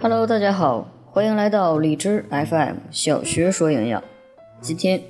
[0.00, 4.02] Hello，大家好，欢迎来到荔枝 FM 小学说营养。
[4.60, 5.00] 今天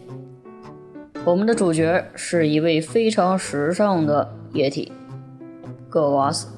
[1.24, 4.92] 我们的主角是一位非常时尚的液体——
[5.88, 6.48] 葛瓦斯。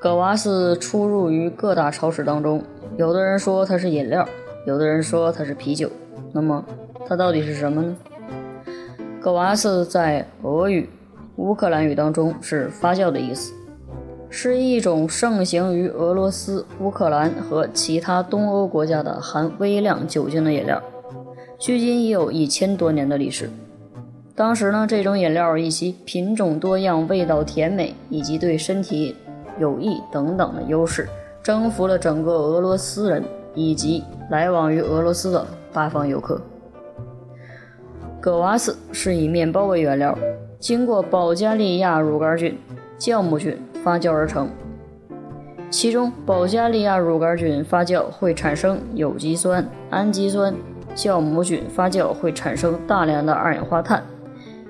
[0.00, 2.60] 葛瓦斯出入于各大超市当中，
[2.96, 4.28] 有的人说它是饮料，
[4.66, 5.88] 有的人说它是啤酒。
[6.32, 6.64] 那么
[7.06, 7.96] 它到底是什么呢？
[9.20, 10.90] 葛瓦斯在俄语、
[11.36, 13.52] 乌克兰语当中是发酵的意思，
[14.34, 20.82] 是一种盛行于俄罗斯、乌克兰和其他东欧国家的含微量酒精的饮料，
[21.58, 23.50] 距今已有一千多年的历史。
[24.34, 29.14] 当时呢，这种饮料以其品种多样、味道甜美以及对身体
[29.58, 31.06] 有益等等的优势，
[31.42, 33.22] 征服了整个俄罗斯人
[33.54, 36.40] 以及来往于俄罗斯的八方游客。
[38.18, 40.16] 葛瓦斯是以面包为原料，
[40.58, 42.58] 经过保加利亚乳杆菌、
[43.02, 44.48] 酵母菌发酵而成。
[45.68, 50.54] 其中，保加利亚乳杆菌发酵会产生有机酸、氨基酸；
[50.94, 54.04] 酵母菌发酵会产生大量的二氧化碳。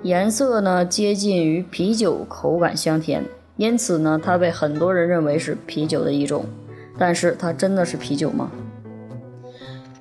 [0.02, 3.22] 颜色呢接近于啤酒，口感香甜，
[3.58, 6.46] 因此呢，它被很多人认为是啤酒的一种。
[6.96, 8.50] 但是，它真的是啤酒吗？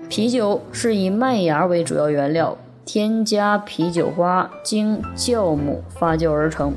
[0.07, 2.57] 啤酒是以麦芽为主要原料。
[2.85, 6.73] 添加啤酒花，经酵母发酵而成，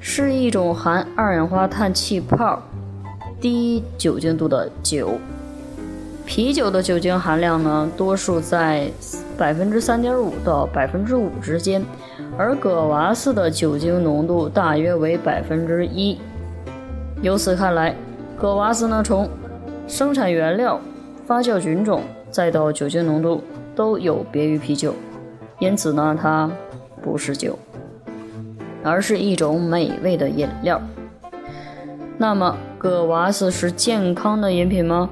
[0.00, 2.62] 是一种含二氧化碳气泡、
[3.40, 5.18] 低酒精度的酒。
[6.24, 8.90] 啤酒的酒精含量呢，多数在
[9.36, 11.82] 百分之三点五到百分之五之间，
[12.36, 16.18] 而葛瓦斯的酒精浓度大约为百分之一。
[17.22, 17.94] 由此看来，
[18.38, 19.28] 葛瓦斯呢，从
[19.86, 20.78] 生产原料、
[21.26, 23.42] 发酵菌种，再到酒精浓度，
[23.74, 24.94] 都有别于啤酒。
[25.58, 26.50] 因此呢，它
[27.02, 27.58] 不是酒，
[28.82, 30.80] 而是一种美味的饮料。
[32.16, 35.08] 那么，葛瓦斯是健康的饮品吗？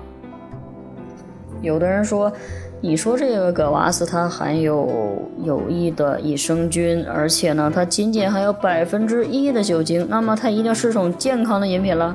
[1.63, 2.33] 有的人说，
[2.81, 12.15] 你说这个葛瓦斯它含有有益的益生菌，而且呢，它仅仅含有百分之一的酒精，那么它一定是种健康的饮品了。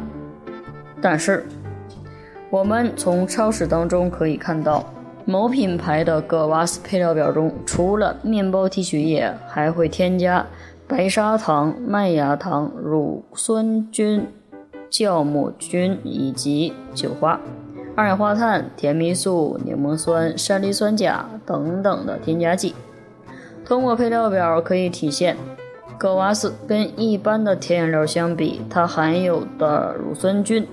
[1.02, 1.46] 但是，
[2.50, 4.84] 我们从超市当中可以看到。
[5.24, 10.44] 某品牌的葛瓦斯配料表中，除了面包提取液，还会添加
[10.92, 14.28] 白砂糖、麦芽糖、乳酸菌、
[14.90, 17.40] 酵母菌以及酒花、
[17.96, 22.76] 二氧化碳、甜蜜素、柠檬酸、山梨酸钾等等的添加剂。
[23.64, 25.38] 通过配料表可以体现，
[25.98, 30.68] 葛瓦斯跟一般的甜饮料相比，它含有的乳酸菌，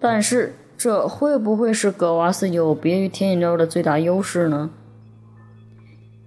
[0.00, 0.54] 但是。
[0.76, 4.70] 这会不会是葛瓦斯有别于甜饮料的最大优势呢？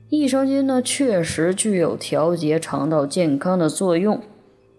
[0.10, 4.22] 益生菌呢，确实具有调节肠道健康的作用，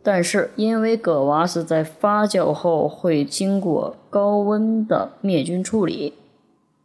[0.03, 6.15] 但是因为葛娃斯在发酵后会经过高温的灭菌处理，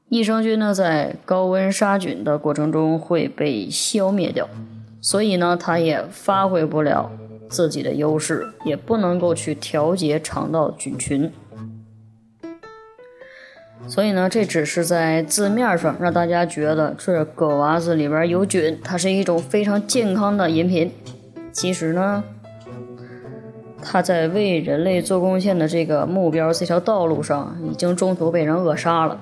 [0.09, 4.49] 益生菌呢在高温杀菌的过程中会被消灭掉，
[4.99, 7.09] 所以呢，它也发挥不了
[7.49, 11.31] 自己的优势，也不能够去调节肠道菌群。
[13.87, 20.91] 所以呢，这只是在字面上让大家觉得这葛娃子里边有菌，它是一种非常健康的饮品。
[21.51, 22.23] 其实呢，
[23.81, 29.19] 它在为人类做贡献的这个目标这条道路上，已经中途被人扼杀了。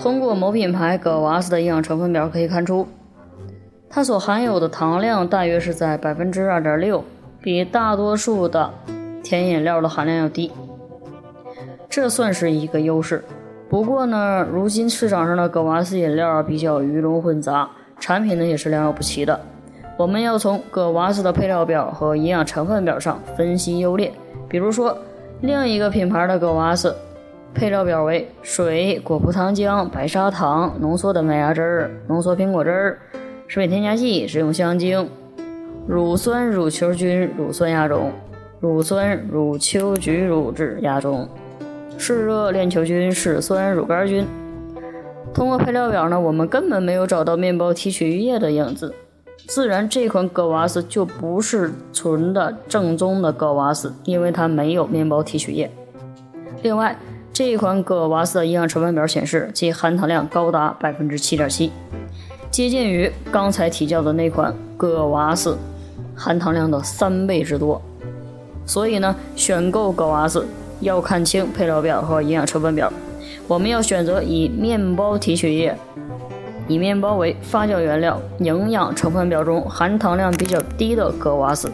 [0.00, 2.86] 通过某品牌葛娃子的营养成分表可以看出，
[3.88, 7.02] 它所含有的糖量大约是在百分之二点六，
[7.40, 8.70] 比大多数的
[9.24, 10.52] 甜饮料的含量要低。
[11.90, 13.20] 这算是一个优势，
[13.68, 17.68] 不过呢，如今市场上的葛瓦斯饮料比较鱼龙混杂，
[17.98, 19.38] 产品呢也是良莠不齐的。
[19.98, 24.12] 我们要从葛瓦斯的配料表和营养成分表上分析优劣。
[24.48, 24.96] 比如说，
[25.40, 26.94] 另一个品牌的葛瓦斯，
[27.52, 32.98] 配料表为水、果葡糖浆、白砂糖、浓缩的麦芽汁儿、浓缩苹果汁儿、
[33.48, 35.10] 食品添加剂、食用香精、
[35.88, 38.12] 乳酸乳球菌乳酸亚种、
[38.60, 41.28] 乳酸乳球菊乳质亚种。
[42.02, 44.26] 嗜热链球菌、是酸乳杆菌。
[45.34, 48.94] 通过配料表呢，我们根本没有找到面包提取液的影子，
[49.46, 55.70] 自然这款葛瓦斯就不是纯的正宗的葛瓦斯，因为它没有面包提取液。
[56.62, 56.98] 另外，
[57.34, 61.70] 这款葛瓦斯的营养成分表显示，其含糖量高达百分之七点七，
[62.50, 65.54] 接近于刚才提到的那款葛瓦斯
[66.16, 67.82] 含糖量的三倍之多。
[68.64, 70.46] 所以呢，选购葛瓦斯。
[70.80, 72.92] 要看清配料表和营养成分表，
[73.46, 75.74] 我们要选择以面包提取液、
[76.68, 81.70] 以面包为发酵原料、营养成分表中含糖量比较低的格瓦斯。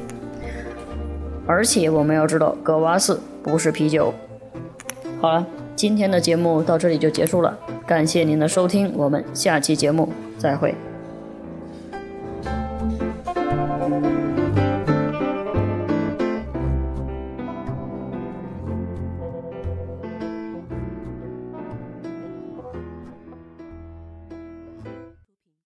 [1.47, 4.13] 而且我们要知道，格瓦斯不是啤酒。
[5.21, 7.57] 好了，今天的节目到这里就结束了，
[7.87, 10.75] 感谢您的收听，我们下期节目再会。